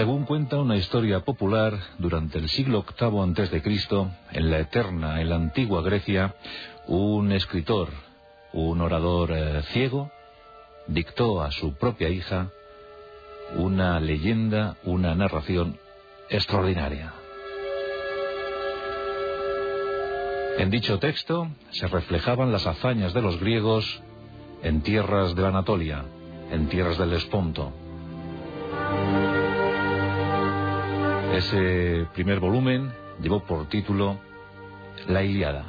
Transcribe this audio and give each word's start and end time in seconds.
Según 0.00 0.24
cuenta 0.24 0.56
una 0.56 0.78
historia 0.78 1.20
popular, 1.20 1.78
durante 1.98 2.38
el 2.38 2.48
siglo 2.48 2.86
VIII 2.98 3.20
a.C., 3.20 3.62
en 4.32 4.50
la 4.50 4.58
eterna, 4.58 5.20
en 5.20 5.28
la 5.28 5.36
antigua 5.36 5.82
Grecia, 5.82 6.36
un 6.86 7.32
escritor, 7.32 7.90
un 8.54 8.80
orador 8.80 9.30
eh, 9.30 9.60
ciego, 9.74 10.10
dictó 10.86 11.42
a 11.42 11.50
su 11.50 11.74
propia 11.74 12.08
hija 12.08 12.48
una 13.56 14.00
leyenda, 14.00 14.78
una 14.84 15.14
narración 15.14 15.78
extraordinaria. 16.30 17.12
En 20.56 20.70
dicho 20.70 20.98
texto 20.98 21.50
se 21.72 21.88
reflejaban 21.88 22.52
las 22.52 22.66
hazañas 22.66 23.12
de 23.12 23.20
los 23.20 23.38
griegos 23.38 24.02
en 24.62 24.80
tierras 24.80 25.34
de 25.36 25.46
Anatolia, 25.46 26.06
en 26.50 26.70
tierras 26.70 26.96
del 26.96 27.12
Esponto. 27.12 27.79
Ese 31.40 32.06
primer 32.12 32.38
volumen 32.38 32.92
llevó 33.22 33.42
por 33.44 33.66
título 33.70 34.18
La 35.08 35.22
Iliada. 35.22 35.64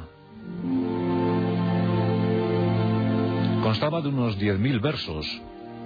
Constaba 3.62 4.02
de 4.02 4.08
unos 4.08 4.38
10.000 4.38 4.82
versos 4.82 5.26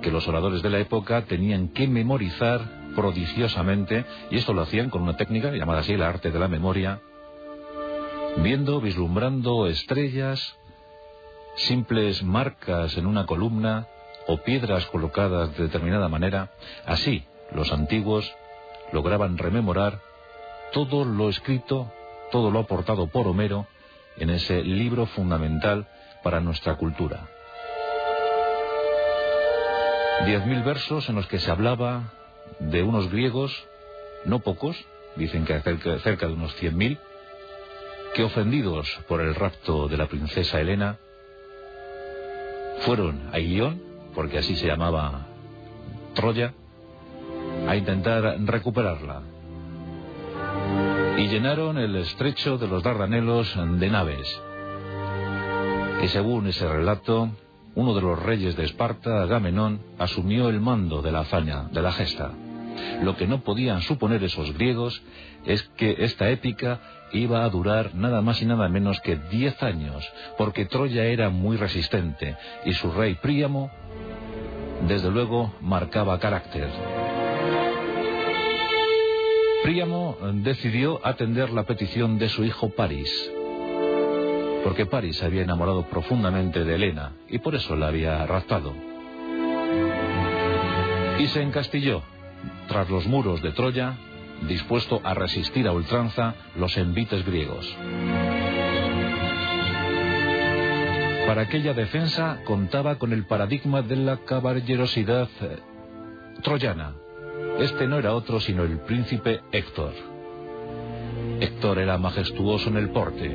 que 0.02 0.10
los 0.10 0.26
oradores 0.26 0.60
de 0.62 0.70
la 0.70 0.80
época 0.80 1.24
tenían 1.26 1.68
que 1.68 1.86
memorizar 1.86 2.62
prodigiosamente, 2.96 4.04
y 4.32 4.38
esto 4.38 4.52
lo 4.52 4.62
hacían 4.62 4.90
con 4.90 5.02
una 5.02 5.16
técnica 5.16 5.52
llamada 5.52 5.78
así 5.78 5.92
el 5.92 6.02
arte 6.02 6.32
de 6.32 6.38
la 6.40 6.48
memoria, 6.48 7.00
viendo, 8.38 8.80
vislumbrando 8.80 9.68
estrellas, 9.68 10.58
simples 11.54 12.24
marcas 12.24 12.96
en 12.96 13.06
una 13.06 13.24
columna 13.24 13.86
o 14.26 14.38
piedras 14.38 14.84
colocadas 14.86 15.56
de 15.56 15.62
determinada 15.62 16.08
manera, 16.08 16.50
así 16.86 17.24
los 17.52 17.72
antiguos 17.72 18.34
lograban 18.92 19.38
rememorar 19.38 20.00
todo 20.72 21.04
lo 21.04 21.28
escrito, 21.28 21.92
todo 22.30 22.50
lo 22.50 22.60
aportado 22.60 23.06
por 23.08 23.26
Homero 23.26 23.66
en 24.16 24.30
ese 24.30 24.62
libro 24.62 25.06
fundamental 25.06 25.86
para 26.22 26.40
nuestra 26.40 26.76
cultura. 26.76 27.28
Diez 30.24 30.46
mil 30.46 30.62
versos 30.62 31.08
en 31.08 31.14
los 31.14 31.26
que 31.26 31.38
se 31.38 31.50
hablaba 31.50 32.12
de 32.58 32.82
unos 32.82 33.10
griegos, 33.10 33.66
no 34.24 34.40
pocos, 34.40 34.76
dicen 35.16 35.44
que 35.44 35.60
cerca 35.60 36.26
de 36.26 36.32
unos 36.32 36.54
cien 36.56 36.76
mil, 36.76 36.98
que 38.14 38.24
ofendidos 38.24 38.88
por 39.08 39.20
el 39.20 39.34
rapto 39.34 39.88
de 39.88 39.96
la 39.98 40.06
princesa 40.06 40.60
Helena, 40.60 40.98
fueron 42.80 43.28
a 43.32 43.38
Ilión, 43.38 43.82
porque 44.14 44.38
así 44.38 44.56
se 44.56 44.66
llamaba 44.66 45.26
Troya, 46.14 46.54
a 47.66 47.76
intentar 47.76 48.36
recuperarla. 48.44 49.22
Y 51.18 51.28
llenaron 51.28 51.78
el 51.78 51.96
estrecho 51.96 52.58
de 52.58 52.68
los 52.68 52.82
Dardanelos 52.82 53.56
de 53.78 53.90
naves. 53.90 54.42
Y 56.02 56.08
según 56.08 56.46
ese 56.46 56.68
relato, 56.68 57.30
uno 57.74 57.94
de 57.94 58.02
los 58.02 58.22
reyes 58.22 58.56
de 58.56 58.64
Esparta, 58.64 59.22
Agamenón, 59.22 59.80
asumió 59.98 60.48
el 60.48 60.60
mando 60.60 61.02
de 61.02 61.12
la 61.12 61.20
hazaña, 61.20 61.64
de 61.72 61.82
la 61.82 61.92
gesta. 61.92 62.32
Lo 63.02 63.16
que 63.16 63.26
no 63.26 63.40
podían 63.42 63.80
suponer 63.82 64.22
esos 64.22 64.52
griegos 64.52 65.02
es 65.46 65.62
que 65.76 65.96
esta 66.00 66.28
épica 66.28 66.80
iba 67.12 67.44
a 67.44 67.48
durar 67.48 67.94
nada 67.94 68.20
más 68.20 68.42
y 68.42 68.46
nada 68.46 68.68
menos 68.68 69.00
que 69.00 69.16
diez 69.16 69.62
años, 69.62 70.06
porque 70.36 70.66
Troya 70.66 71.04
era 71.04 71.30
muy 71.30 71.56
resistente 71.56 72.36
y 72.64 72.72
su 72.74 72.90
rey 72.92 73.14
Príamo, 73.14 73.70
desde 74.86 75.10
luego, 75.10 75.54
marcaba 75.60 76.18
carácter. 76.18 76.68
Príamo 79.66 80.16
decidió 80.44 81.04
atender 81.04 81.50
la 81.50 81.64
petición 81.64 82.18
de 82.18 82.28
su 82.28 82.44
hijo 82.44 82.68
París, 82.68 83.10
porque 84.62 84.86
París 84.86 85.20
había 85.24 85.42
enamorado 85.42 85.88
profundamente 85.88 86.62
de 86.62 86.76
Helena 86.76 87.14
y 87.28 87.38
por 87.38 87.56
eso 87.56 87.74
la 87.74 87.88
había 87.88 88.24
raptado. 88.26 88.72
Y 91.18 91.26
se 91.26 91.42
encastilló 91.42 92.04
tras 92.68 92.88
los 92.88 93.08
muros 93.08 93.42
de 93.42 93.50
Troya, 93.50 93.96
dispuesto 94.46 95.00
a 95.02 95.14
resistir 95.14 95.66
a 95.66 95.72
ultranza 95.72 96.36
los 96.54 96.76
envites 96.76 97.26
griegos. 97.26 97.66
Para 101.26 101.42
aquella 101.42 101.74
defensa 101.74 102.38
contaba 102.44 103.00
con 103.00 103.12
el 103.12 103.26
paradigma 103.26 103.82
de 103.82 103.96
la 103.96 104.18
caballerosidad 104.18 105.28
eh, 105.40 105.58
troyana, 106.44 106.94
este 107.58 107.86
no 107.86 107.98
era 107.98 108.14
otro 108.14 108.38
sino 108.40 108.64
el 108.64 108.78
príncipe 108.80 109.40
Héctor. 109.50 109.92
Héctor 111.40 111.78
era 111.78 111.96
majestuoso 111.96 112.68
en 112.68 112.76
el 112.76 112.90
porte, 112.90 113.26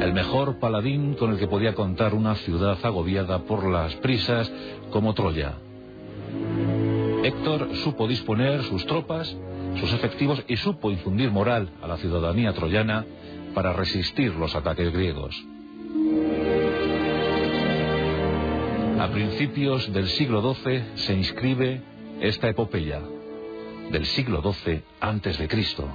el 0.00 0.12
mejor 0.12 0.58
paladín 0.58 1.14
con 1.14 1.32
el 1.32 1.38
que 1.38 1.46
podía 1.46 1.74
contar 1.74 2.14
una 2.14 2.34
ciudad 2.36 2.78
agobiada 2.82 3.40
por 3.40 3.68
las 3.68 3.94
prisas 3.96 4.50
como 4.90 5.12
Troya. 5.14 5.54
Héctor 7.22 7.76
supo 7.84 8.06
disponer 8.06 8.62
sus 8.62 8.86
tropas, 8.86 9.36
sus 9.78 9.92
efectivos 9.92 10.42
y 10.48 10.56
supo 10.56 10.90
infundir 10.90 11.30
moral 11.30 11.70
a 11.82 11.86
la 11.86 11.96
ciudadanía 11.98 12.52
troyana 12.52 13.04
para 13.54 13.72
resistir 13.72 14.34
los 14.34 14.54
ataques 14.54 14.92
griegos. 14.92 15.36
A 18.98 19.08
principios 19.08 19.92
del 19.92 20.08
siglo 20.08 20.54
XII 20.54 20.82
se 20.94 21.14
inscribe 21.14 21.82
esta 22.20 22.48
epopeya 22.48 23.00
del 23.90 24.04
siglo 24.06 24.42
XII 24.42 25.48
Cristo. 25.48 25.88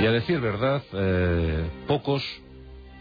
Y 0.00 0.06
a 0.06 0.10
decir 0.12 0.40
verdad, 0.40 0.82
eh, 0.94 1.68
pocos, 1.86 2.24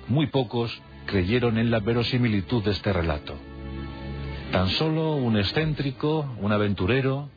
muy 0.07 0.27
pocos, 0.27 0.81
creyeron 1.05 1.57
en 1.57 1.71
la 1.71 1.79
verosimilitud 1.79 2.63
de 2.63 2.71
este 2.71 2.91
relato. 2.91 3.35
Tan 4.51 4.69
solo 4.69 5.15
un 5.15 5.37
excéntrico, 5.37 6.25
un 6.41 6.51
aventurero, 6.51 7.29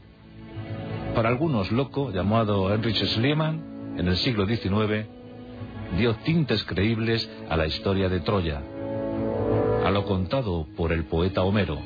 para 1.15 1.29
algunos 1.29 1.71
loco, 1.71 2.11
llamado 2.11 2.73
Heinrich 2.73 3.05
Schliemann, 3.05 3.95
en 3.99 4.09
el 4.09 4.17
siglo 4.17 4.47
XIX, 4.47 5.07
dio 5.97 6.15
tintes 6.25 6.65
creíbles 6.65 7.31
a 7.49 7.57
la 7.57 7.67
historia 7.67 8.09
de 8.09 8.21
Troya, 8.21 8.63
a 9.85 9.91
lo 9.91 10.05
contado 10.07 10.67
por 10.77 10.93
el 10.93 11.05
poeta 11.05 11.43
Homero 11.43 11.79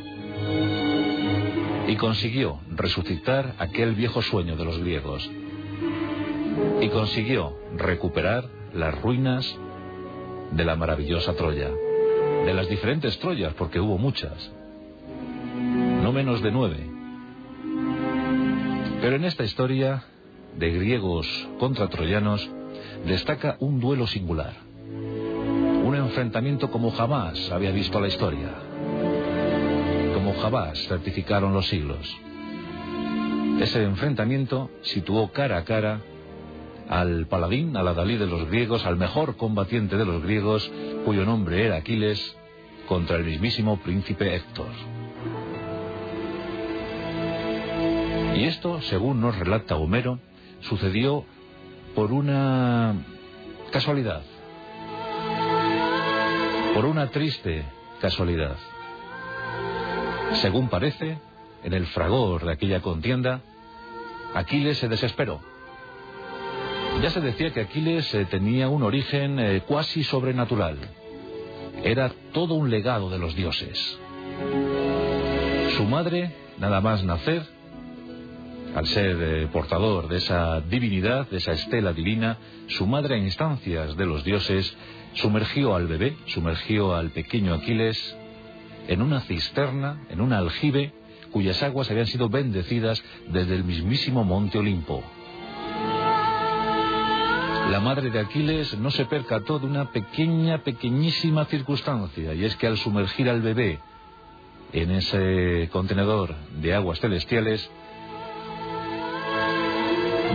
y 1.87 1.97
consiguió 1.97 2.59
resucitar 2.75 3.55
aquel 3.59 3.95
viejo 3.95 4.23
sueño 4.23 4.57
de 4.57 4.65
los 4.65 4.79
griegos. 4.79 5.29
Y 6.81 6.89
consiguió 6.89 7.57
recuperar 7.77 8.49
las 8.75 9.01
ruinas 9.01 9.57
de 10.51 10.65
la 10.65 10.77
maravillosa 10.77 11.35
Troya, 11.35 11.71
de 12.45 12.55
las 12.55 12.69
diferentes 12.69 13.19
Troyas, 13.19 13.55
porque 13.55 13.81
hubo 13.81 13.99
muchas, 13.99 14.53
no 16.03 16.13
menos 16.13 16.43
de 16.43 16.51
nueve. 16.51 16.91
Pero 19.01 19.17
en 19.17 19.25
esta 19.25 19.45
historia 19.45 20.05
de 20.57 20.71
griegos 20.71 21.29
contra 21.59 21.89
troyanos 21.89 22.49
destaca 23.07 23.57
un 23.61 23.79
duelo 23.79 24.07
singular, 24.07 24.55
un 25.85 25.95
enfrentamiento 25.95 26.71
como 26.71 26.91
jamás 26.91 27.51
había 27.53 27.71
visto 27.71 28.01
la 28.01 28.09
historia 28.09 28.66
jamás 30.41 30.79
certificaron 30.89 31.53
los 31.53 31.67
siglos. 31.67 32.17
Ese 33.61 33.83
enfrentamiento 33.83 34.71
situó 34.83 35.33
cara 35.33 35.59
a 35.59 35.65
cara 35.65 36.03
al 36.89 37.27
paladín, 37.27 37.77
al 37.77 37.89
adalí 37.89 38.17
de 38.17 38.27
los 38.27 38.49
griegos, 38.49 38.85
al 38.87 38.97
mejor 38.97 39.37
combatiente 39.37 39.97
de 39.97 40.05
los 40.05 40.23
griegos, 40.23 40.71
cuyo 41.05 41.25
nombre 41.25 41.65
era 41.65 41.77
Aquiles, 41.77 42.37
contra 42.87 43.17
el 43.17 43.25
mismísimo 43.25 43.79
príncipe 43.81 44.35
Héctor. 44.37 44.69
Y 48.37 48.45
esto, 48.45 48.83
según 48.83 49.21
nos 49.21 49.37
relata 49.39 49.77
Homero, 49.77 50.19
sucedió 50.61 51.25
por 51.95 52.13
una 52.13 52.95
casualidad, 53.73 54.23
por 56.75 56.85
una 56.85 57.09
triste 57.09 57.65
casualidad. 58.01 58.57
Según 60.35 60.69
parece, 60.69 61.19
en 61.65 61.73
el 61.73 61.87
fragor 61.87 62.45
de 62.45 62.53
aquella 62.53 62.81
contienda, 62.81 63.41
Aquiles 64.35 64.79
se 64.79 64.89
desesperó. 64.89 65.41
Ya 67.03 67.11
se 67.11 67.21
decía 67.21 67.53
que 67.53 67.61
Aquiles 67.61 68.13
eh, 68.15 68.27
tenía 68.27 68.69
un 68.69 68.83
origen 68.83 69.39
eh, 69.39 69.63
cuasi 69.67 70.03
sobrenatural. 70.05 70.79
Era 71.83 72.11
todo 72.33 72.55
un 72.55 72.71
legado 72.71 73.11
de 73.11 73.19
los 73.19 73.35
dioses. 73.35 73.99
Su 75.77 75.85
madre, 75.85 76.35
nada 76.59 76.81
más 76.81 77.05
nacer, 77.05 77.43
al 78.75 78.87
ser 78.87 79.17
eh, 79.21 79.49
portador 79.53 80.09
de 80.09 80.19
esa 80.19 80.61
divinidad, 80.61 81.29
de 81.29 81.39
esa 81.39 81.53
estela 81.53 81.93
divina, 81.93 82.39
su 82.69 82.87
madre 82.87 83.15
a 83.15 83.19
instancias 83.19 83.97
de 83.97 84.07
los 84.07 84.25
dioses 84.25 84.77
sumergió 85.15 85.75
al 85.75 85.87
bebé, 85.87 86.17
sumergió 86.27 86.95
al 86.95 87.11
pequeño 87.11 87.55
Aquiles 87.55 88.17
en 88.89 89.03
una 89.03 89.21
cisterna, 89.21 90.07
en 90.09 90.21
un 90.21 90.33
aljibe, 90.33 90.93
cuyas 91.33 91.63
aguas 91.63 91.91
habían 91.91 92.07
sido 92.07 92.29
bendecidas 92.29 93.03
desde 93.29 93.55
el 93.55 93.65
mismísimo 93.65 94.25
monte 94.25 94.59
Olimpo. 94.59 95.03
La 97.71 97.81
madre 97.81 98.11
de 98.11 98.21
Aquiles 98.21 98.79
no 98.79 98.91
se 98.91 99.07
percató 99.07 99.59
de 99.59 99.67
una 99.67 99.91
pequeña, 99.91 100.59
pequeñísima 100.59 101.47
circunstancia, 101.47 102.33
y 102.33 102.45
es 102.45 102.55
que 102.57 102.69
al 102.69 102.79
sumergir 102.79 103.29
al 103.29 103.43
bebé 103.43 103.81
en 104.73 104.93
ese 104.93 105.69
contenedor 105.73 106.35
de 106.61 106.75
aguas 106.75 107.01
celestiales, 107.01 107.69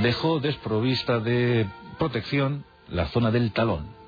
dejó 0.01 0.39
desprovista 0.39 1.19
de 1.19 1.67
protección 1.97 2.65
la 2.89 3.07
zona 3.07 3.31
del 3.31 3.51
talón, 3.51 4.00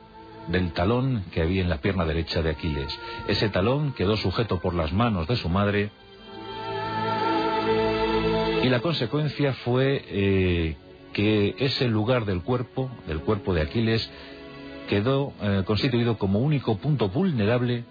del 0.48 0.74
talón 0.74 1.24
que 1.31 1.42
había 1.42 1.62
en 1.62 1.69
la 1.69 1.78
pierna 1.78 2.06
derecha 2.06 2.42
de 2.42 2.51
Aquiles. 2.51 2.98
Ese 3.28 3.50
talón 3.50 3.94
quedó 3.94 4.18
sujeto 4.18 4.60
por 4.60 4.74
las 4.74 4.92
manos 4.94 5.28
de 5.28 5.36
su 5.36 5.50
madre 5.50 5.92
y 8.63 8.69
la 8.69 8.80
consecuencia 8.80 9.54
fue 9.54 10.04
eh, 10.07 10.78
que 11.12 11.56
ese 11.60 11.88
lugar 11.88 12.25
del 12.25 12.42
cuerpo, 12.42 12.90
del 13.07 13.19
cuerpo 13.19 13.54
de 13.54 13.62
Aquiles, 13.62 14.10
quedó 14.88 15.34
eh, 15.42 15.63
constituido 15.66 16.18
como 16.18 16.40
único 16.40 16.78
punto 16.78 17.10
vulnerable 17.10 17.84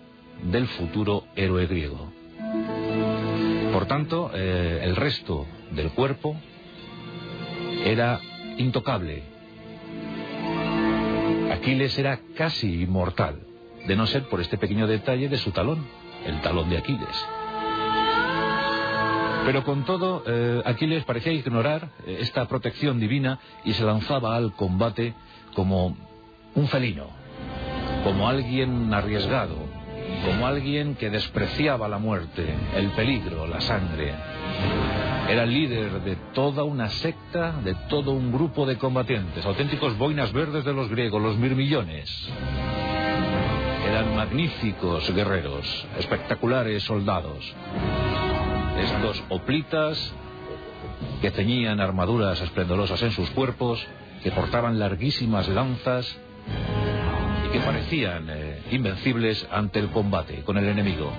del 0.51 0.67
futuro 0.69 1.25
héroe 1.37 1.67
griego. 1.67 2.13
Por 3.73 3.87
tanto, 3.87 4.31
eh, 4.35 4.81
el 4.83 4.97
resto 4.97 5.47
del 5.73 5.91
cuerpo 5.93 6.37
era 7.85 8.21
intocable. 8.59 9.32
Aquiles 11.63 11.97
era 11.97 12.19
casi 12.35 12.83
inmortal, 12.83 13.39
de 13.87 13.95
no 13.95 14.05
ser 14.09 14.29
por 14.29 14.41
este 14.41 14.59
pequeño 14.59 14.89
detalle 14.89 15.29
de 15.29 15.39
su 15.39 15.53
talón, 15.53 15.87
el 16.27 16.41
talón 16.41 16.69
de 16.69 16.79
Aquiles. 16.79 17.29
Pero 19.47 19.63
con 19.63 19.85
todo, 19.85 20.25
eh, 20.27 20.61
Aquiles 20.65 21.05
parecía 21.05 21.31
ignorar 21.31 21.91
eh, 22.05 22.19
esta 22.19 22.49
protección 22.49 22.99
divina 22.99 23.39
y 23.65 23.75
se 23.75 23.85
lanzaba 23.85 24.35
al 24.35 24.55
combate 24.55 25.15
como 25.55 25.97
un 26.57 26.67
felino, 26.67 27.07
como 28.03 28.29
alguien 28.29 28.93
arriesgado, 28.93 29.55
como 30.27 30.49
alguien 30.49 30.97
que 30.97 31.11
despreciaba 31.11 31.87
la 31.87 31.99
muerte, 31.99 32.45
el 32.75 32.89
peligro, 32.91 33.47
la 33.47 33.61
sangre. 33.61 34.13
Era 35.29 35.47
líder 35.47 36.03
de 36.03 36.17
toda 36.35 36.65
una 36.65 36.89
secta, 36.89 37.53
de 37.65 37.75
todo 37.89 38.13
un 38.13 38.33
grupo 38.33 38.67
de 38.67 38.77
combatientes, 38.77 39.45
auténticos 39.47 39.97
boinas 39.97 40.33
verdes 40.33 40.65
de 40.65 40.73
los 40.73 40.89
griegos, 40.89 41.23
los 41.23 41.39
mirmillones. 41.39 42.11
Eran 43.89 44.15
magníficos 44.17 45.13
guerreros, 45.15 45.87
espectaculares 45.99 46.83
soldados. 46.83 47.55
Estos 48.79 49.23
oplitas 49.29 50.13
que 51.21 51.31
ceñían 51.31 51.81
armaduras 51.81 52.41
esplendorosas 52.41 53.01
en 53.03 53.13
sus 53.13 53.31
cuerpos, 53.31 53.87
que 54.23 54.33
portaban 54.33 54.79
larguísimas 54.79 55.49
lanzas 55.49 56.19
y 57.47 57.53
que 57.53 57.61
parecían 57.61 58.29
eh, 58.29 58.63
invencibles 58.71 59.49
ante 59.51 59.79
el 59.79 59.91
combate 59.91 60.43
con 60.43 60.59
el 60.59 60.69
enemigo. 60.69 61.13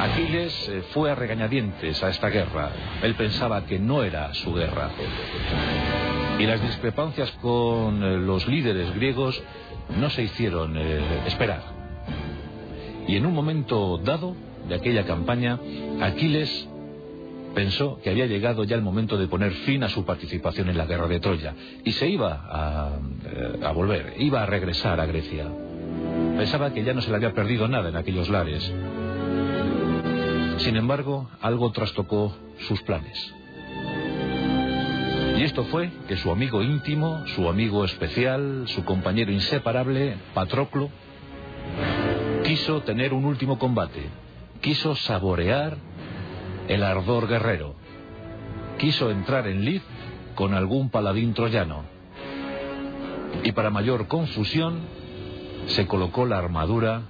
Aquiles 0.00 0.68
eh, 0.68 0.82
fue 0.92 1.10
a 1.10 1.14
regañadientes 1.14 2.02
a 2.02 2.10
esta 2.10 2.28
guerra. 2.28 2.70
Él 3.02 3.14
pensaba 3.14 3.64
que 3.66 3.78
no 3.78 4.02
era 4.02 4.32
su 4.34 4.52
guerra. 4.54 4.90
Y 6.38 6.44
las 6.44 6.60
discrepancias 6.62 7.30
con 7.42 8.02
eh, 8.02 8.18
los 8.18 8.46
líderes 8.46 8.94
griegos 8.94 9.42
no 9.98 10.10
se 10.10 10.22
hicieron 10.24 10.76
esperar. 11.26 11.62
Y 13.06 13.16
en 13.16 13.24
un 13.24 13.34
momento 13.34 13.98
dado 13.98 14.34
de 14.68 14.74
aquella 14.74 15.04
campaña, 15.04 15.60
Aquiles 16.00 16.68
pensó 17.54 17.98
que 18.02 18.10
había 18.10 18.26
llegado 18.26 18.64
ya 18.64 18.76
el 18.76 18.82
momento 18.82 19.16
de 19.16 19.28
poner 19.28 19.52
fin 19.52 19.82
a 19.82 19.88
su 19.88 20.04
participación 20.04 20.68
en 20.68 20.76
la 20.76 20.84
guerra 20.84 21.08
de 21.08 21.20
Troya 21.20 21.54
y 21.84 21.92
se 21.92 22.06
iba 22.06 22.44
a, 22.50 22.98
a, 23.62 23.72
volver, 23.72 24.14
iba 24.18 24.42
a 24.42 24.46
regresar 24.46 25.00
a 25.00 25.06
Grecia. 25.06 25.46
Pensaba 26.36 26.74
que 26.74 26.84
ya 26.84 26.92
no 26.92 27.00
se 27.00 27.08
le 27.10 27.16
había 27.16 27.32
perdido 27.32 27.66
nada 27.66 27.88
en 27.88 27.96
aquellos 27.96 28.28
lares. 28.28 28.70
Sin 30.58 30.76
embargo, 30.76 31.28
algo 31.40 31.70
trastocó 31.72 32.34
sus 32.68 32.82
planes. 32.82 33.34
Y 35.36 35.42
esto 35.42 35.64
fue 35.64 35.90
que 36.08 36.16
su 36.16 36.30
amigo 36.30 36.62
íntimo, 36.62 37.26
su 37.34 37.48
amigo 37.48 37.84
especial, 37.84 38.64
su 38.66 38.84
compañero 38.84 39.30
inseparable, 39.30 40.16
Patroclo, 40.32 40.88
quiso 42.44 42.80
tener 42.82 43.12
un 43.12 43.26
último 43.26 43.58
combate, 43.58 44.08
quiso 44.62 44.94
saborear 44.94 45.76
el 46.68 46.82
ardor 46.82 47.28
guerrero. 47.28 47.74
Quiso 48.78 49.10
entrar 49.10 49.46
en 49.46 49.64
lid 49.64 49.82
con 50.34 50.54
algún 50.54 50.90
paladín 50.90 51.34
troyano. 51.34 51.84
Y 53.42 53.52
para 53.52 53.70
mayor 53.70 54.08
confusión, 54.08 54.80
se 55.66 55.86
colocó 55.86 56.26
la 56.26 56.38
armadura 56.38 57.02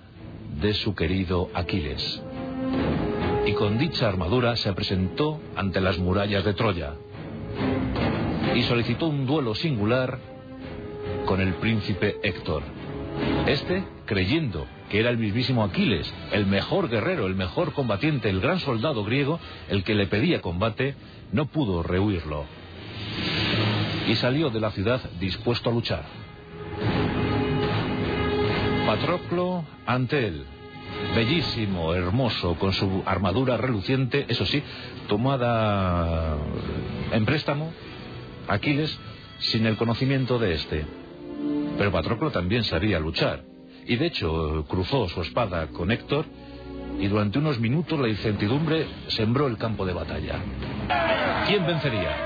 de 0.61 0.75
su 0.75 0.95
querido 0.95 1.51
Aquiles. 1.55 2.23
Y 3.47 3.53
con 3.53 3.79
dicha 3.79 4.09
armadura 4.09 4.57
se 4.57 4.73
presentó 4.73 5.41
ante 5.55 5.81
las 5.81 5.99
murallas 5.99 6.45
de 6.45 6.53
Troya. 6.53 6.95
Y 8.57 8.63
solicitó 8.63 9.07
un 9.07 9.25
duelo 9.25 9.55
singular 9.55 10.19
con 11.27 11.41
el 11.41 11.55
príncipe 11.55 12.17
Héctor. 12.25 12.65
Este, 13.47 13.85
creyendo 14.05 14.67
que 14.91 14.99
era 14.99 15.11
el 15.11 15.19
mismísimo 15.19 15.63
Aquiles, 15.63 16.13
el 16.33 16.47
mejor 16.47 16.89
guerrero, 16.89 17.27
el 17.27 17.37
mejor 17.37 17.73
combatiente, 17.73 18.29
el 18.29 18.41
gran 18.41 18.59
soldado 18.59 19.05
griego, 19.05 19.39
el 19.69 19.85
que 19.85 19.95
le 19.95 20.09
pedía 20.09 20.41
combate, 20.41 20.97
no 21.33 21.47
pudo 21.47 21.85
rehuirlo. 21.85 22.45
Y 24.09 24.17
salió 24.17 24.51
de 24.51 24.61
la 24.61 24.73
ciudad 24.73 25.01
dispuesto 25.21 25.71
a 25.71 25.73
luchar. 25.73 26.05
Patroclo 28.87 29.65
ante 29.87 30.27
él, 30.27 30.45
bellísimo, 31.15 31.95
hermoso, 31.95 32.55
con 32.57 32.73
su 32.73 33.03
armadura 33.07 33.57
reluciente, 33.57 34.27
eso 34.29 34.45
sí, 34.47 34.63
tomada 35.09 36.37
en 37.13 37.25
préstamo, 37.25 37.73
Aquiles, 38.49 38.99
sin 39.39 39.67
el 39.67 39.77
conocimiento 39.77 40.39
de 40.39 40.55
este. 40.55 40.85
Pero 41.79 41.93
Patroclo 41.93 42.31
también 42.31 42.65
sabía 42.65 42.99
luchar 42.99 43.45
y 43.87 43.97
de 43.97 44.07
hecho 44.07 44.65
cruzó 44.69 45.09
su 45.09 45.23
espada 45.23 45.69
con 45.69 45.91
Héctor 45.91 46.27
y 46.99 47.09
durante 47.09 47.39
unos 47.39 47.61
minutos 47.61 47.99
la 48.01 48.09
incertidumbre 48.09 48.87
sembró 49.09 49.47
el 49.47 49.59
campo 49.59 49.85
de 49.85 49.93
batalla. 49.93 50.37
¿Quién 51.47 51.67
vencería? 51.67 52.17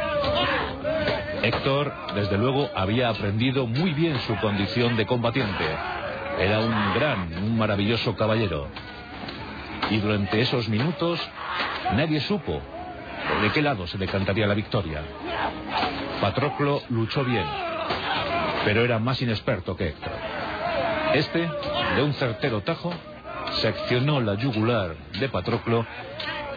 Héctor, 1.42 1.92
desde 2.14 2.36
luego, 2.36 2.68
había 2.74 3.08
aprendido 3.08 3.66
muy 3.66 3.92
bien 3.94 4.18
su 4.20 4.36
condición 4.36 4.96
de 4.96 5.06
combatiente. 5.06 5.64
Era 6.40 6.60
un 6.60 6.94
gran, 6.94 7.44
un 7.44 7.58
maravilloso 7.58 8.16
caballero. 8.16 8.68
Y 9.90 9.98
durante 9.98 10.40
esos 10.40 10.70
minutos 10.70 11.20
nadie 11.92 12.20
supo 12.20 12.62
de 13.42 13.52
qué 13.52 13.60
lado 13.60 13.86
se 13.86 13.98
decantaría 13.98 14.46
la 14.46 14.54
victoria. 14.54 15.02
Patroclo 16.20 16.82
luchó 16.88 17.24
bien, 17.24 17.44
pero 18.64 18.82
era 18.84 18.98
más 18.98 19.20
inexperto 19.20 19.76
que 19.76 19.88
Héctor. 19.88 20.12
Este, 21.12 21.50
de 21.96 22.02
un 22.02 22.14
certero 22.14 22.62
tajo, 22.62 22.90
seccionó 23.60 24.20
la 24.20 24.34
yugular 24.34 24.94
de 25.18 25.28
Patroclo 25.28 25.84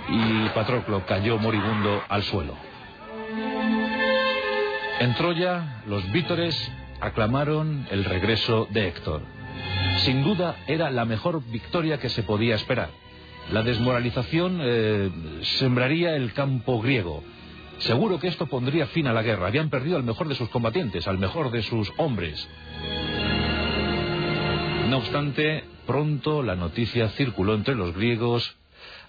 y 0.08 0.48
Patroclo 0.50 1.06
cayó 1.06 1.38
moribundo 1.38 2.04
al 2.08 2.24
suelo. 2.24 2.56
En 5.00 5.13
Troya, 5.16 5.82
los 5.88 6.10
vítores 6.13 6.72
aclamaron 7.02 7.86
el 7.92 8.06
regreso 8.06 8.68
de 8.70 8.88
Héctor. 8.88 9.42
Sin 10.03 10.22
duda 10.22 10.57
era 10.67 10.91
la 10.91 11.05
mejor 11.05 11.41
victoria 11.45 11.98
que 11.98 12.10
se 12.10 12.24
podía 12.24 12.55
esperar. 12.55 12.89
La 13.53 13.63
desmoralización 13.63 14.60
eh, 14.62 15.10
sembraría 15.43 16.17
el 16.17 16.33
campo 16.33 16.81
griego. 16.81 17.24
Seguro 17.77 18.19
que 18.19 18.27
esto 18.27 18.48
pondría 18.48 18.88
fin 18.88 19.07
a 19.07 19.13
la 19.13 19.24
guerra. 19.24 19.48
Habían 19.48 19.69
perdido 19.69 19.95
al 19.95 20.03
mejor 20.03 20.27
de 20.27 20.36
sus 20.36 20.50
combatientes, 20.50 21.07
al 21.07 21.19
mejor 21.19 21.51
de 21.51 21.63
sus 21.63 21.89
hombres. 21.95 22.45
No 24.89 24.98
obstante, 24.98 25.63
pronto 25.88 26.43
la 26.43 26.57
noticia 26.57 27.07
circuló 27.12 27.55
entre 27.55 27.75
los 27.75 27.95
griegos. 27.95 28.57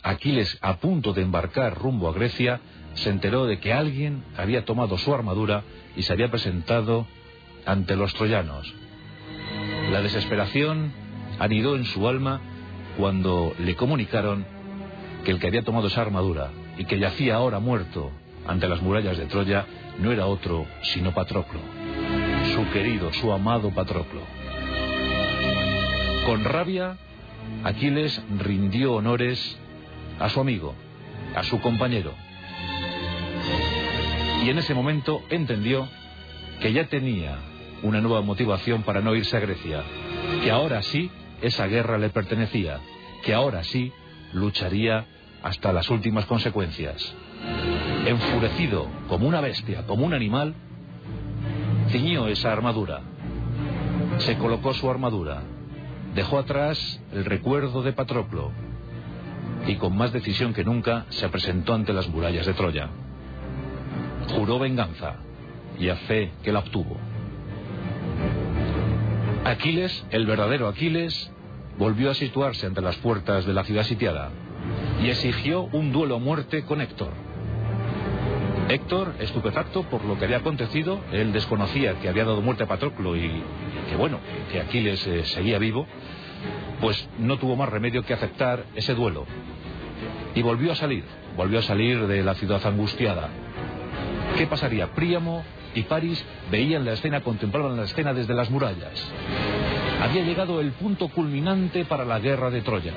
Aquiles, 0.04 0.58
a 0.62 0.76
punto 0.76 1.12
de 1.12 1.22
embarcar 1.22 1.76
rumbo 1.76 2.08
a 2.08 2.12
Grecia, 2.12 2.60
se 2.94 3.10
enteró 3.10 3.46
de 3.46 3.58
que 3.58 3.72
alguien 3.72 4.22
había 4.36 4.64
tomado 4.64 4.96
su 4.98 5.12
armadura 5.12 5.64
y 5.96 6.02
se 6.02 6.12
había 6.12 6.30
presentado 6.30 7.08
ante 7.66 7.96
los 7.96 8.14
troyanos. 8.14 8.72
La 9.94 10.02
desesperación 10.02 10.92
anidó 11.38 11.76
en 11.76 11.84
su 11.84 12.08
alma 12.08 12.40
cuando 12.98 13.54
le 13.60 13.76
comunicaron 13.76 14.44
que 15.24 15.30
el 15.30 15.38
que 15.38 15.46
había 15.46 15.62
tomado 15.62 15.86
esa 15.86 16.00
armadura 16.00 16.50
y 16.76 16.84
que 16.84 16.98
yacía 16.98 17.36
ahora 17.36 17.60
muerto 17.60 18.10
ante 18.44 18.68
las 18.68 18.82
murallas 18.82 19.16
de 19.16 19.26
Troya 19.26 19.66
no 20.00 20.10
era 20.10 20.26
otro 20.26 20.66
sino 20.82 21.14
Patroclo, 21.14 21.60
su 22.56 22.68
querido, 22.72 23.12
su 23.12 23.32
amado 23.32 23.70
Patroclo. 23.70 24.22
Con 26.26 26.42
rabia, 26.42 26.96
Aquiles 27.62 28.20
rindió 28.40 28.94
honores 28.94 29.56
a 30.18 30.28
su 30.28 30.40
amigo, 30.40 30.74
a 31.36 31.44
su 31.44 31.60
compañero. 31.60 32.14
Y 34.44 34.50
en 34.50 34.58
ese 34.58 34.74
momento 34.74 35.22
entendió 35.30 35.88
que 36.60 36.72
ya 36.72 36.88
tenía 36.88 37.38
una 37.84 38.00
nueva 38.00 38.22
motivación 38.22 38.82
para 38.82 39.00
no 39.00 39.14
irse 39.14 39.36
a 39.36 39.40
Grecia, 39.40 39.82
que 40.42 40.50
ahora 40.50 40.82
sí 40.82 41.10
esa 41.42 41.66
guerra 41.66 41.98
le 41.98 42.08
pertenecía, 42.08 42.80
que 43.22 43.34
ahora 43.34 43.62
sí 43.62 43.92
lucharía 44.32 45.04
hasta 45.42 45.72
las 45.72 45.90
últimas 45.90 46.24
consecuencias. 46.24 47.14
Enfurecido 48.06 48.88
como 49.08 49.28
una 49.28 49.42
bestia, 49.42 49.86
como 49.86 50.06
un 50.06 50.14
animal, 50.14 50.54
ciñó 51.90 52.26
esa 52.28 52.52
armadura, 52.52 53.02
se 54.18 54.38
colocó 54.38 54.72
su 54.72 54.90
armadura, 54.90 55.42
dejó 56.14 56.38
atrás 56.38 57.02
el 57.12 57.26
recuerdo 57.26 57.82
de 57.82 57.92
Patroclo 57.92 58.50
y 59.66 59.76
con 59.76 59.96
más 59.96 60.12
decisión 60.12 60.54
que 60.54 60.64
nunca 60.64 61.04
se 61.10 61.28
presentó 61.28 61.74
ante 61.74 61.92
las 61.92 62.08
murallas 62.08 62.46
de 62.46 62.54
Troya. 62.54 62.88
Juró 64.34 64.58
venganza 64.58 65.16
y 65.78 65.90
a 65.90 65.96
fe 65.96 66.32
que 66.42 66.52
la 66.52 66.60
obtuvo. 66.60 66.96
Aquiles, 69.44 70.06
el 70.10 70.24
verdadero 70.24 70.68
Aquiles, 70.68 71.30
volvió 71.78 72.10
a 72.10 72.14
situarse 72.14 72.66
ante 72.66 72.80
las 72.80 72.96
puertas 72.96 73.44
de 73.44 73.52
la 73.52 73.64
ciudad 73.64 73.82
sitiada 73.82 74.30
y 75.02 75.10
exigió 75.10 75.64
un 75.64 75.92
duelo 75.92 76.16
a 76.16 76.18
muerte 76.18 76.64
con 76.64 76.80
Héctor. 76.80 77.10
Héctor, 78.70 79.16
estupefacto 79.18 79.82
por 79.82 80.02
lo 80.06 80.18
que 80.18 80.24
había 80.24 80.38
acontecido, 80.38 80.98
él 81.12 81.34
desconocía 81.34 82.00
que 82.00 82.08
había 82.08 82.24
dado 82.24 82.40
muerte 82.40 82.64
a 82.64 82.68
Patroclo 82.68 83.16
y 83.16 83.42
que 83.90 83.96
bueno, 83.96 84.18
que 84.50 84.62
Aquiles 84.62 85.06
eh, 85.06 85.24
seguía 85.24 85.58
vivo, 85.58 85.86
pues 86.80 87.06
no 87.18 87.38
tuvo 87.38 87.54
más 87.54 87.68
remedio 87.68 88.02
que 88.02 88.14
aceptar 88.14 88.64
ese 88.74 88.94
duelo. 88.94 89.26
Y 90.34 90.40
volvió 90.40 90.72
a 90.72 90.74
salir, 90.74 91.04
volvió 91.36 91.58
a 91.58 91.62
salir 91.62 92.06
de 92.06 92.22
la 92.22 92.34
ciudad 92.34 92.66
angustiada. 92.66 93.28
¿Qué 94.38 94.46
pasaría? 94.46 94.86
Príamo 94.92 95.44
y 95.74 95.82
París 95.82 96.24
veían 96.50 96.84
la 96.84 96.92
escena, 96.92 97.22
contemplaban 97.22 97.76
la 97.76 97.84
escena 97.84 98.14
desde 98.14 98.34
las 98.34 98.50
murallas. 98.50 98.92
Había 100.02 100.22
llegado 100.22 100.60
el 100.60 100.72
punto 100.72 101.08
culminante 101.08 101.84
para 101.84 102.04
la 102.04 102.18
guerra 102.18 102.50
de 102.50 102.62
Troya. 102.62 102.94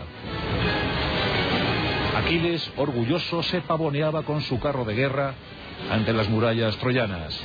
Aquiles, 2.15 2.71
orgulloso, 2.77 3.43
se 3.43 3.61
pavoneaba 3.61 4.23
con 4.23 4.41
su 4.41 4.59
carro 4.59 4.85
de 4.85 4.95
guerra 4.95 5.33
ante 5.91 6.13
las 6.13 6.27
murallas 6.29 6.75
troyanas. 6.77 7.39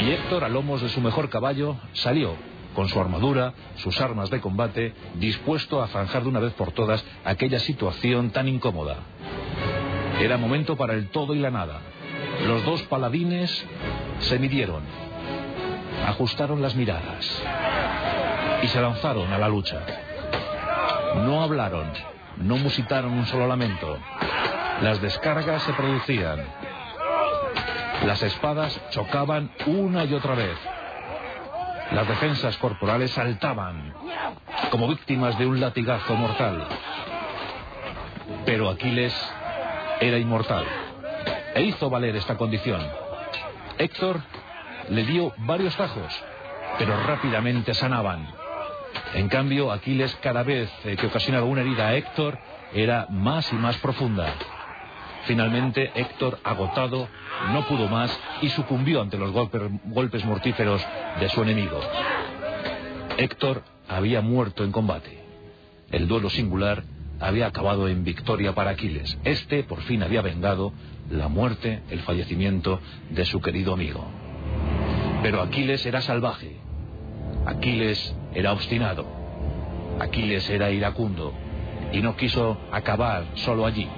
Y 0.00 0.10
Héctor, 0.10 0.44
a 0.44 0.48
lomos 0.48 0.82
de 0.82 0.88
su 0.90 1.00
mejor 1.00 1.28
caballo, 1.30 1.76
salió 1.94 2.36
con 2.74 2.88
su 2.88 3.00
armadura, 3.00 3.54
sus 3.76 4.00
armas 4.00 4.30
de 4.30 4.40
combate, 4.40 4.94
dispuesto 5.14 5.82
a 5.82 5.88
zanjar 5.88 6.22
de 6.22 6.28
una 6.28 6.40
vez 6.40 6.52
por 6.54 6.72
todas 6.72 7.04
aquella 7.24 7.58
situación 7.60 8.30
tan 8.30 8.48
incómoda. 8.48 8.96
Era 10.20 10.36
momento 10.36 10.76
para 10.76 10.94
el 10.94 11.08
todo 11.08 11.34
y 11.34 11.38
la 11.38 11.50
nada. 11.50 11.80
Los 12.46 12.64
dos 12.64 12.82
paladines 12.82 13.64
se 14.22 14.38
midieron, 14.38 14.82
ajustaron 16.06 16.62
las 16.62 16.74
miradas 16.74 17.42
y 18.62 18.68
se 18.68 18.80
lanzaron 18.80 19.32
a 19.32 19.38
la 19.38 19.48
lucha. 19.48 19.80
No 21.26 21.42
hablaron, 21.42 21.90
no 22.36 22.56
musitaron 22.56 23.12
un 23.12 23.26
solo 23.26 23.46
lamento. 23.46 23.98
Las 24.82 25.00
descargas 25.00 25.62
se 25.62 25.72
producían. 25.72 26.40
Las 28.06 28.22
espadas 28.22 28.80
chocaban 28.90 29.50
una 29.66 30.04
y 30.04 30.14
otra 30.14 30.34
vez. 30.34 30.56
Las 31.92 32.08
defensas 32.08 32.56
corporales 32.56 33.10
saltaban 33.10 33.92
como 34.70 34.88
víctimas 34.88 35.38
de 35.38 35.46
un 35.46 35.60
latigazo 35.60 36.14
mortal. 36.14 36.66
Pero 38.46 38.70
Aquiles 38.70 39.14
era 40.00 40.18
inmortal 40.18 40.64
e 41.54 41.62
hizo 41.62 41.90
valer 41.90 42.16
esta 42.16 42.36
condición. 42.36 43.01
Héctor 43.82 44.20
le 44.90 45.04
dio 45.04 45.32
varios 45.38 45.76
tajos, 45.76 46.12
pero 46.78 46.96
rápidamente 47.04 47.74
sanaban. 47.74 48.28
En 49.14 49.28
cambio, 49.28 49.72
Aquiles 49.72 50.14
cada 50.22 50.44
vez 50.44 50.70
eh, 50.84 50.96
que 50.96 51.06
ocasionaba 51.08 51.46
una 51.46 51.62
herida 51.62 51.88
a 51.88 51.94
Héctor 51.94 52.38
era 52.72 53.06
más 53.10 53.52
y 53.52 53.56
más 53.56 53.76
profunda. 53.78 54.34
Finalmente, 55.24 55.90
Héctor, 55.94 56.38
agotado, 56.44 57.08
no 57.52 57.66
pudo 57.66 57.88
más 57.88 58.16
y 58.40 58.50
sucumbió 58.50 59.02
ante 59.02 59.18
los 59.18 59.32
golpes, 59.32 60.24
mortíferos 60.24 60.84
de 61.18 61.28
su 61.28 61.42
enemigo. 61.42 61.80
Héctor 63.18 63.62
había 63.88 64.20
muerto 64.20 64.62
en 64.62 64.72
combate. 64.72 65.22
El 65.90 66.06
duelo 66.06 66.30
singular 66.30 66.84
había 67.22 67.46
acabado 67.46 67.88
en 67.88 68.04
victoria 68.04 68.54
para 68.54 68.72
Aquiles. 68.72 69.16
Este 69.24 69.62
por 69.62 69.80
fin 69.82 70.02
había 70.02 70.22
vengado 70.22 70.72
la 71.10 71.28
muerte, 71.28 71.82
el 71.90 72.00
fallecimiento 72.00 72.80
de 73.10 73.24
su 73.24 73.40
querido 73.40 73.72
amigo. 73.72 74.04
Pero 75.22 75.40
Aquiles 75.40 75.86
era 75.86 76.00
salvaje. 76.00 76.56
Aquiles 77.46 78.14
era 78.34 78.52
obstinado. 78.52 79.06
Aquiles 80.00 80.48
era 80.50 80.70
iracundo 80.70 81.32
y 81.92 82.00
no 82.00 82.16
quiso 82.16 82.58
acabar 82.72 83.24
solo 83.34 83.66
allí. 83.66 83.88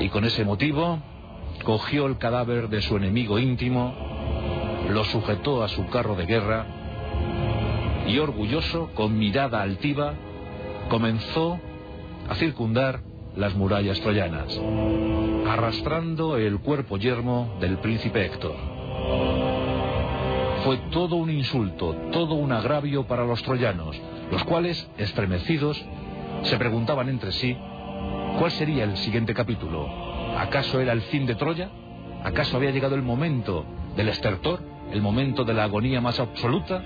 Y 0.00 0.08
con 0.08 0.24
ese 0.24 0.44
motivo 0.44 1.00
cogió 1.64 2.06
el 2.06 2.16
cadáver 2.18 2.68
de 2.68 2.80
su 2.80 2.96
enemigo 2.96 3.38
íntimo, 3.38 3.94
lo 4.88 5.04
sujetó 5.04 5.62
a 5.62 5.68
su 5.68 5.86
carro 5.88 6.14
de 6.16 6.26
guerra 6.26 6.66
y 8.06 8.18
orgulloso, 8.18 8.90
con 8.94 9.18
mirada 9.18 9.62
altiva, 9.62 10.14
comenzó 10.92 11.58
a 12.28 12.34
circundar 12.34 13.00
las 13.34 13.54
murallas 13.54 13.98
troyanas, 14.02 14.60
arrastrando 15.48 16.36
el 16.36 16.58
cuerpo 16.58 16.98
yermo 16.98 17.56
del 17.60 17.78
príncipe 17.78 18.26
Héctor. 18.26 18.54
Fue 20.64 20.76
todo 20.90 21.16
un 21.16 21.30
insulto, 21.30 21.96
todo 22.12 22.34
un 22.34 22.52
agravio 22.52 23.06
para 23.06 23.24
los 23.24 23.42
troyanos, 23.42 23.98
los 24.30 24.44
cuales, 24.44 24.86
estremecidos, 24.98 25.82
se 26.42 26.58
preguntaban 26.58 27.08
entre 27.08 27.32
sí 27.32 27.56
cuál 28.38 28.50
sería 28.50 28.84
el 28.84 28.98
siguiente 28.98 29.32
capítulo. 29.32 29.88
¿Acaso 30.36 30.78
era 30.78 30.92
el 30.92 31.00
fin 31.00 31.24
de 31.24 31.36
Troya? 31.36 31.70
¿Acaso 32.22 32.58
había 32.58 32.70
llegado 32.70 32.96
el 32.96 33.02
momento 33.02 33.64
del 33.96 34.10
estertor? 34.10 34.60
¿El 34.92 35.00
momento 35.00 35.44
de 35.44 35.54
la 35.54 35.64
agonía 35.64 36.02
más 36.02 36.20
absoluta? 36.20 36.82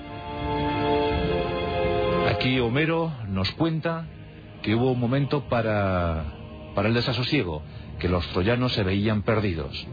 Aquí 2.37 2.61
Homero 2.61 3.11
nos 3.29 3.51
cuenta 3.53 4.05
que 4.61 4.75
hubo 4.75 4.93
un 4.93 5.01
momento 5.01 5.49
para, 5.49 6.23
para 6.75 6.89
el 6.89 6.93
desasosiego, 6.93 7.63
que 7.99 8.11
los 8.11 8.27
troyanos 8.29 8.73
se 8.73 8.85
veían 8.85 9.23
perdidos. 9.23 9.87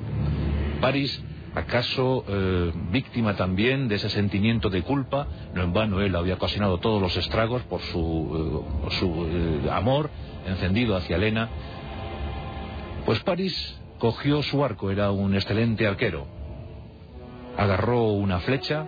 París 0.82 1.24
¿Acaso 1.56 2.26
eh, 2.28 2.74
víctima 2.92 3.36
también 3.36 3.88
de 3.88 3.96
ese 3.96 4.10
sentimiento 4.10 4.70
de 4.72 4.82
culpa? 4.82 5.28
No 5.54 5.62
en 5.62 5.72
vano 5.72 6.02
él 6.02 6.16
había 6.16 6.34
ocasionado 6.34 6.80
todos 6.80 7.00
los 7.00 7.16
estragos 7.16 7.62
por 7.64 7.80
su, 7.80 8.66
eh, 8.90 8.90
su 9.00 9.26
eh, 9.26 9.70
amor 9.72 10.10
encendido 10.48 10.98
hacia 10.98 11.16
Elena. 11.16 11.48
Pues 13.06 13.20
París 13.20 13.80
cogió 14.00 14.42
su 14.42 14.66
arco, 14.66 14.90
era 14.90 15.12
un 15.12 15.36
excelente 15.36 15.88
arquero. 15.88 16.26
Agarró 17.56 18.08
una 18.14 18.40
flecha 18.40 18.88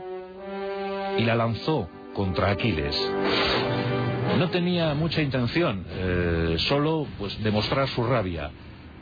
y 1.20 1.24
la 1.24 1.36
lanzó 1.36 1.88
contra 2.16 2.52
Aquiles. 2.52 2.96
No 4.38 4.50
tenía 4.50 4.94
mucha 4.96 5.22
intención, 5.22 5.86
solo 6.58 7.08
pues 7.18 7.42
demostrar 7.44 7.88
su 7.90 8.04
rabia, 8.04 8.50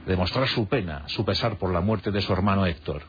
demostrar 0.06 0.48
su 0.48 0.68
pena, 0.68 1.04
su 1.08 1.24
pesar 1.24 1.58
por 1.58 1.72
la 1.72 1.82
muerte 1.82 2.12
de 2.12 2.22
su 2.22 2.34
hermano 2.34 2.66
Héctor 2.66 3.04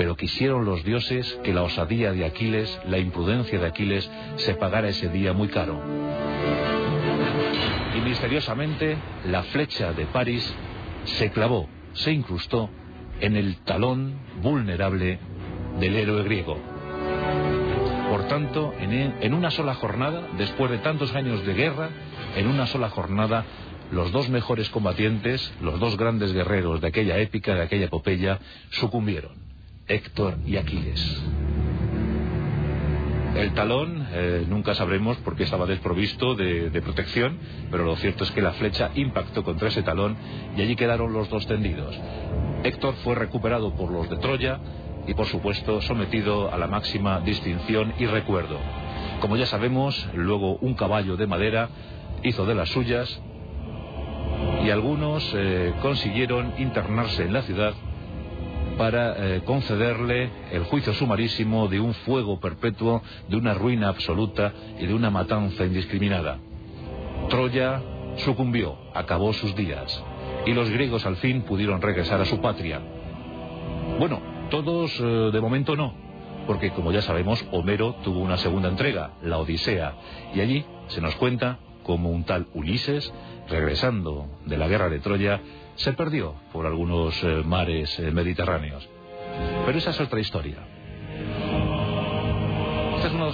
pero 0.00 0.16
quisieron 0.16 0.64
los 0.64 0.82
dioses 0.82 1.38
que 1.44 1.52
la 1.52 1.62
osadía 1.62 2.12
de 2.12 2.24
Aquiles, 2.24 2.80
la 2.88 2.96
imprudencia 2.96 3.58
de 3.58 3.66
Aquiles, 3.66 4.10
se 4.36 4.54
pagara 4.54 4.88
ese 4.88 5.10
día 5.10 5.34
muy 5.34 5.48
caro. 5.48 5.78
Y 7.94 8.00
misteriosamente 8.00 8.96
la 9.26 9.42
flecha 9.42 9.92
de 9.92 10.06
París 10.06 10.54
se 11.04 11.30
clavó, 11.30 11.68
se 11.92 12.12
incrustó 12.12 12.70
en 13.20 13.36
el 13.36 13.56
talón 13.58 14.14
vulnerable 14.42 15.18
del 15.78 15.96
héroe 15.96 16.22
griego. 16.22 16.56
Por 18.10 18.26
tanto, 18.26 18.74
en, 18.80 19.34
una 19.34 19.52
sola 19.52 19.76
jornada, 19.76 20.30
después 20.36 20.68
de 20.68 20.78
tantos 20.78 21.14
años 21.14 21.46
de 21.46 21.54
guerra, 21.54 21.90
en 22.34 22.48
una 22.48 22.66
sola 22.66 22.90
jornada, 22.90 23.44
los 23.92 24.10
dos 24.10 24.28
mejores 24.28 24.68
combatientes, 24.68 25.52
los 25.62 25.78
dos 25.78 25.96
grandes 25.96 26.32
guerreros 26.32 26.80
de 26.80 26.88
aquella 26.88 27.18
épica, 27.18 27.54
de 27.54 27.62
aquella 27.62 27.84
epopeya, 27.84 28.40
sucumbieron. 28.70 29.30
Héctor 29.86 30.38
y 30.44 30.56
Aquiles. 30.56 31.22
El 33.36 33.54
talón 33.54 34.04
eh, 34.10 34.44
nunca 34.48 34.74
sabremos 34.74 35.16
por 35.18 35.36
qué 35.36 35.44
estaba 35.44 35.66
desprovisto 35.66 36.34
de, 36.34 36.82
protección, 36.82 37.38
pero 37.70 37.84
lo 37.84 37.94
cierto 37.94 38.24
es 38.24 38.32
que 38.32 38.42
la 38.42 38.54
flecha 38.54 38.90
impactó 38.96 39.44
contra 39.44 39.68
ese 39.68 39.84
talón 39.84 40.16
y 40.56 40.62
allí 40.62 40.74
quedaron 40.74 41.12
los 41.12 41.30
dos 41.30 41.46
tendidos. 41.46 41.96
Héctor 42.64 42.94
fue 43.04 43.14
recuperado 43.14 43.72
por 43.76 43.92
los 43.92 44.10
de 44.10 44.16
Troya 44.16 44.58
y 45.10 45.14
por 45.14 45.26
supuesto 45.26 45.80
sometido 45.80 46.54
a 46.54 46.56
la 46.56 46.68
máxima 46.68 47.18
distinción 47.18 47.92
y 47.98 48.06
recuerdo. 48.06 48.60
Como 49.20 49.36
ya 49.36 49.46
sabemos, 49.46 50.08
luego 50.14 50.54
un 50.60 50.74
caballo 50.74 51.16
de 51.16 51.26
madera 51.26 51.68
hizo 52.22 52.46
de 52.46 52.54
las 52.54 52.68
suyas 52.68 53.20
y 54.64 54.70
algunos 54.70 55.28
eh, 55.34 55.74
consiguieron 55.82 56.54
internarse 56.58 57.24
en 57.24 57.32
la 57.32 57.42
ciudad 57.42 57.74
para 58.78 59.16
eh, 59.16 59.42
concederle 59.44 60.30
el 60.52 60.62
juicio 60.62 60.94
sumarísimo 60.94 61.66
de 61.66 61.80
un 61.80 61.92
fuego 61.92 62.38
perpetuo, 62.38 63.02
de 63.28 63.36
una 63.36 63.54
ruina 63.54 63.88
absoluta 63.88 64.52
y 64.78 64.86
de 64.86 64.94
una 64.94 65.10
matanza 65.10 65.64
indiscriminada. 65.64 66.38
Troya 67.28 67.82
sucumbió, 68.18 68.78
acabó 68.94 69.32
sus 69.32 69.56
días, 69.56 70.04
y 70.46 70.52
los 70.52 70.70
griegos 70.70 71.04
al 71.04 71.16
fin 71.16 71.42
pudieron 71.42 71.82
regresar 71.82 72.20
a 72.20 72.26
su 72.26 72.40
patria. 72.40 72.80
Bueno, 73.98 74.39
todos 74.50 74.92
eh, 75.00 75.30
de 75.32 75.40
momento 75.40 75.76
no, 75.76 75.94
porque 76.46 76.72
como 76.72 76.92
ya 76.92 77.00
sabemos, 77.02 77.42
Homero 77.52 77.94
tuvo 78.02 78.18
una 78.20 78.36
segunda 78.36 78.68
entrega, 78.68 79.12
la 79.22 79.38
Odisea, 79.38 79.94
y 80.34 80.40
allí 80.40 80.64
se 80.88 81.00
nos 81.00 81.14
cuenta 81.14 81.60
cómo 81.84 82.10
un 82.10 82.24
tal 82.24 82.48
Ulises, 82.52 83.12
regresando 83.48 84.28
de 84.44 84.58
la 84.58 84.68
guerra 84.68 84.90
de 84.90 84.98
Troya, 84.98 85.40
se 85.76 85.92
perdió 85.92 86.34
por 86.52 86.66
algunos 86.66 87.22
eh, 87.22 87.42
mares 87.46 87.98
eh, 88.00 88.10
mediterráneos. 88.10 88.86
Pero 89.64 89.78
esa 89.78 89.90
es 89.90 90.00
otra 90.00 90.20
historia. 90.20 90.56
Este 92.96 93.06
es 93.06 93.14
uno, 93.14 93.32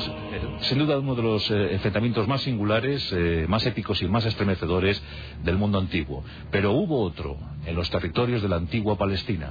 sin 0.61 0.78
duda 0.78 0.99
uno 0.99 1.14
de 1.14 1.23
los 1.23 1.50
enfrentamientos 1.50 2.28
más 2.28 2.42
singulares, 2.42 3.12
más 3.49 3.66
épicos 3.66 4.00
y 4.02 4.06
más 4.06 4.25
estremecedores 4.26 5.02
del 5.42 5.56
mundo 5.56 5.78
antiguo. 5.78 6.23
Pero 6.52 6.73
hubo 6.73 7.00
otro 7.00 7.37
en 7.64 7.75
los 7.75 7.90
territorios 7.90 8.42
de 8.42 8.49
la 8.49 8.56
antigua 8.56 8.96
Palestina. 8.96 9.50